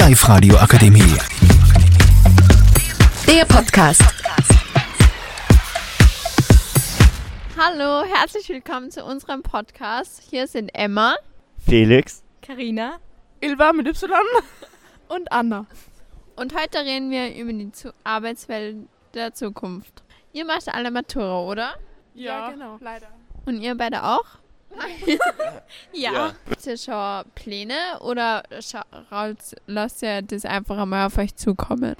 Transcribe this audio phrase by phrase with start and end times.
[0.00, 1.14] Live radio akademie
[3.26, 4.02] Der Podcast.
[7.58, 10.22] Hallo, herzlich willkommen zu unserem Podcast.
[10.30, 11.16] Hier sind Emma.
[11.58, 12.22] Felix.
[12.40, 12.94] Karina
[13.42, 14.10] Ilva mit Y
[15.08, 15.66] und Anna.
[16.34, 20.02] Und heute reden wir über die Zu Arbeitswelt der Zukunft.
[20.32, 21.74] Ihr macht alle Matura, oder?
[22.14, 22.78] Ja, genau.
[22.80, 23.08] Leider.
[23.44, 24.39] Und ihr beide auch?
[25.92, 26.32] Ja.
[26.48, 28.42] Habt ihr schon Pläne oder
[29.66, 31.96] lasst ihr das einfach einmal auf euch zukommen?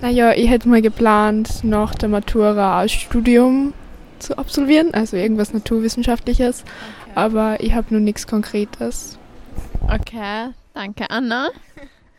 [0.00, 3.72] Naja, ich hätte mal geplant, nach der Matura ein Studium
[4.18, 6.64] zu absolvieren, also irgendwas Naturwissenschaftliches.
[7.14, 9.18] Aber ich habe nur nichts Konkretes.
[9.82, 11.50] Okay, danke Anna.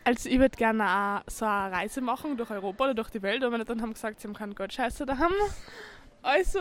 [0.04, 3.42] Also ich würde gerne auch so eine Reise machen durch Europa oder durch die Welt,
[3.42, 5.32] aber meine Eltern haben gesagt, sie haben keinen Gottscheiße daheim.
[6.22, 6.60] Also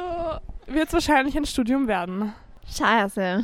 [0.67, 2.33] wird es wahrscheinlich ein Studium werden.
[2.71, 3.43] Scheiße.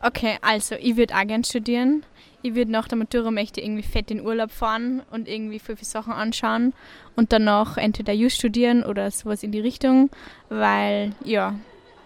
[0.00, 2.04] Okay, also ich würde auch gerne studieren.
[2.42, 5.86] Ich würde nach der Matura möchte irgendwie fett in Urlaub fahren und irgendwie viel, viele
[5.86, 6.74] Sachen anschauen
[7.16, 10.10] und danach entweder Just studieren oder sowas in die Richtung,
[10.50, 11.58] weil ja,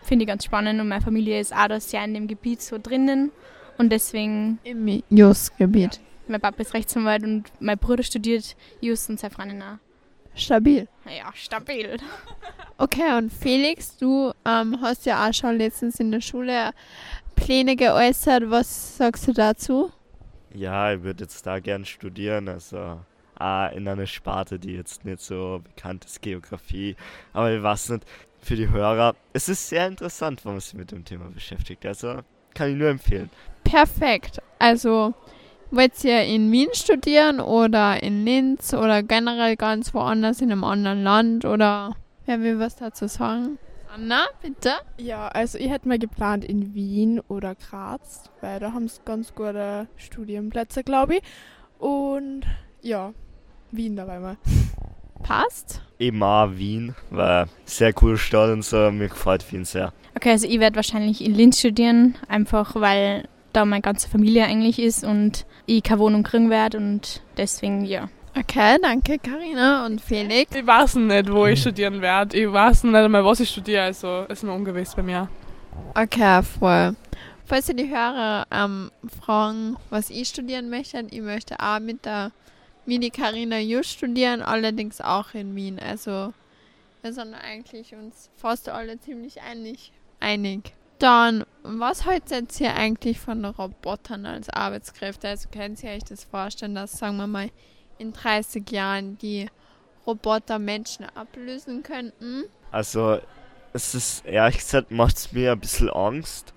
[0.04, 2.78] finde ich ganz spannend und meine Familie ist auch da sehr in dem Gebiet so
[2.80, 3.32] drinnen
[3.78, 5.98] und deswegen, Im Just-Gebiet.
[6.28, 9.78] mein Papa ist Rechtsanwalt und mein Bruder studiert Just und seine Freundin auch.
[10.38, 10.88] Stabil.
[11.04, 11.98] Ja, stabil.
[12.78, 16.70] Okay, und Felix, du ähm, hast ja auch schon letztens in der Schule
[17.34, 18.50] Pläne geäußert.
[18.50, 19.92] Was sagst du dazu?
[20.54, 23.00] Ja, ich würde jetzt da gern studieren, also
[23.38, 26.96] ah, in einer Sparte, die jetzt nicht so bekannt ist, Geografie.
[27.32, 28.04] Aber ich weiß nicht,
[28.40, 31.84] für die Hörer, es ist sehr interessant, wenn man sich mit dem Thema beschäftigt.
[31.84, 32.20] Also
[32.54, 33.30] kann ich nur empfehlen.
[33.64, 34.40] Perfekt.
[34.58, 35.14] Also,
[35.70, 41.02] wollt ihr in Wien studieren oder in Linz oder generell ganz woanders in einem anderen
[41.02, 41.94] Land oder
[42.26, 43.58] wer will was dazu sagen?
[43.92, 44.72] Anna, bitte.
[44.98, 49.34] Ja, also ich hätte mal geplant in Wien oder Graz, weil da haben sie ganz
[49.34, 51.22] gute Studienplätze, glaube ich.
[51.78, 52.42] Und
[52.82, 53.12] ja,
[53.70, 54.36] Wien dabei mal.
[55.22, 55.82] Passt.
[55.98, 59.92] Eben auch Wien, weil sehr coole Stadt und so, mir gefällt Wien sehr.
[60.14, 64.78] Okay, also ich werde wahrscheinlich in Linz studieren, einfach weil da meine ganze Familie eigentlich
[64.78, 68.08] ist und ich keine Wohnung kriegen werde und deswegen ja.
[68.38, 70.54] Okay, danke Karina und Felix.
[70.54, 72.36] Ich weiß nicht, wo ich studieren werde.
[72.36, 75.28] Ich weiß nicht einmal, was ich studiere, also ist mir ungewiss bei mir.
[75.94, 76.94] Okay, voll.
[77.44, 78.90] Falls ihr die Hörer ähm,
[79.22, 82.30] fragen, was ich studieren möchte, ich möchte auch mit der
[82.84, 85.78] Mini Carina Just studieren, allerdings auch in Wien.
[85.80, 86.32] Also
[87.02, 89.92] wir sind eigentlich uns fast alle ziemlich einig.
[90.20, 90.72] einig.
[90.98, 95.28] Dann, was haltet ihr eigentlich von Robotern als Arbeitskräfte?
[95.28, 97.50] Also könnt ihr euch das vorstellen, dass, sagen wir mal,
[97.98, 99.48] in 30 Jahren die
[100.06, 102.44] Roboter Menschen ablösen könnten?
[102.72, 103.20] Also,
[103.72, 106.52] es ist, ehrlich gesagt, macht es mir ein bisschen Angst,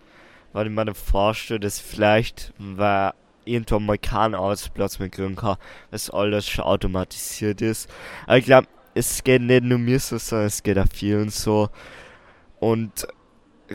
[0.53, 3.11] weil ich mir dann vorstelle, dass vielleicht, weil
[3.45, 5.57] irgendwann mal keinen Arbeitsplatz mehr kriegen kann,
[5.91, 7.89] dass alles schon automatisiert ist.
[8.25, 11.69] Aber ich glaube, es geht nicht nur mir so, sondern es geht auch vielen so.
[12.59, 13.07] Und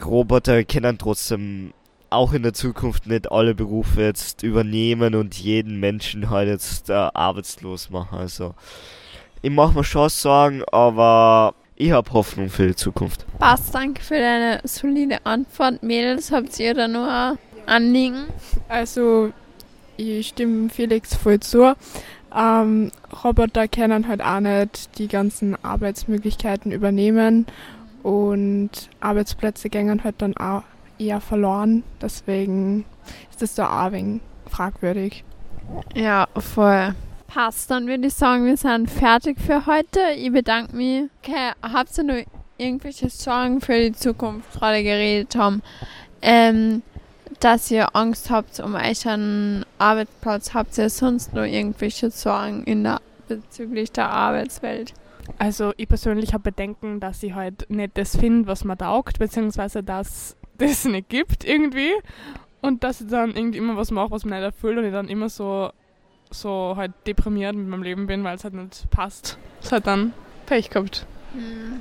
[0.05, 1.73] Roboter können trotzdem
[2.11, 6.93] auch in der Zukunft nicht alle Berufe jetzt übernehmen und jeden Menschen halt jetzt äh,
[6.93, 8.19] arbeitslos machen.
[8.19, 8.55] Also,
[9.43, 13.27] ich mache mir schon Sorgen, aber ich habe Hoffnung für die Zukunft.
[13.39, 15.83] Passt, danke für deine solide Antwort.
[15.83, 18.27] Mädels, habt ihr da nur ein Anliegen?
[18.69, 19.33] Also,
[19.97, 21.75] ich stimme Felix voll zu.
[22.35, 22.91] Ähm,
[23.25, 27.47] Roboter können halt auch nicht die ganzen Arbeitsmöglichkeiten übernehmen
[28.07, 30.63] und Arbeitsplätze gehen halt dann auch
[30.97, 31.83] eher verloren.
[32.01, 32.85] Deswegen
[33.33, 35.25] ist das da auch ein wenig fragwürdig.
[35.93, 36.95] Ja, voll.
[37.27, 39.99] Passt, dann würde ich sagen, wir sind fertig für heute.
[40.17, 41.11] Ich bedanke mich.
[41.21, 42.23] Okay, habt ihr noch
[42.59, 45.61] irgendwelche Sorgen für die Zukunft gerade geredet haben?
[46.23, 46.83] Ähm,
[47.41, 50.55] dass ihr Angst habt um euren Arbeitsplatz?
[50.55, 54.95] Habt ihr sonst noch irgendwelche Sorgen in der, bezüglich der Arbeitswelt?
[55.39, 59.83] Also ich persönlich habe Bedenken, dass ich halt nicht das finde, was mir taugt, beziehungsweise
[59.83, 61.93] dass das nicht gibt irgendwie.
[62.63, 65.09] Und dass ich dann irgendwie immer was mache, was mir nicht erfüllt und ich dann
[65.09, 65.71] immer so,
[66.31, 69.39] so halt deprimiert mit meinem Leben bin, weil es halt nicht passt.
[69.61, 70.13] Das hat dann
[70.47, 71.07] Pech gehabt.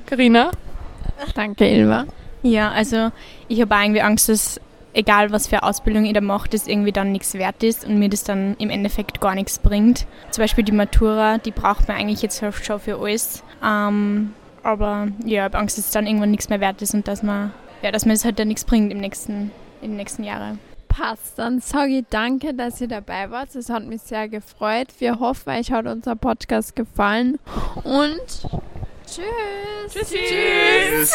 [0.06, 0.50] Carina?
[1.34, 2.06] Danke, Ilva.
[2.42, 3.10] Ja, also
[3.48, 4.60] ich habe irgendwie Angst, dass
[4.96, 8.08] egal was für Ausbildung ich da mache, das irgendwie dann nichts wert ist und mir
[8.08, 10.06] das dann im Endeffekt gar nichts bringt.
[10.30, 13.44] Zum Beispiel die Matura, die braucht man eigentlich jetzt schon für alles.
[13.62, 14.32] Ähm,
[14.62, 17.22] aber ja, ich habe Angst, dass es dann irgendwann nichts mehr wert ist und dass
[17.22, 17.52] man,
[17.82, 19.52] ja, dass mir das halt dann nichts bringt im nächsten,
[19.82, 20.58] in den nächsten Jahren.
[20.88, 23.54] Passt, dann sage ich danke, dass ihr dabei wart.
[23.54, 24.88] Es hat mich sehr gefreut.
[24.98, 27.38] Wir hoffen, euch hat unser Podcast gefallen.
[27.84, 28.22] Und
[29.06, 29.92] tschüss.
[29.92, 30.18] Tschüssi.
[30.26, 31.14] Tschüss.